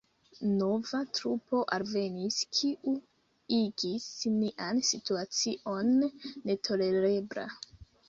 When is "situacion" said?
4.93-5.97